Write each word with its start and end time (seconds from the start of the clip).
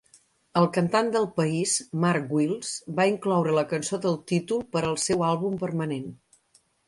El 0.59 0.67
cantant 0.77 1.11
del 1.15 1.27
país 1.35 1.73
Mark 2.05 2.33
Wills 2.37 2.71
va 3.01 3.05
incloure 3.11 3.53
la 3.57 3.65
cançó 3.75 3.99
del 4.07 4.17
títol 4.33 4.65
per 4.77 4.83
al 4.89 4.97
seu 5.07 5.21
àlbum 5.31 5.61
permanent. 5.67 6.11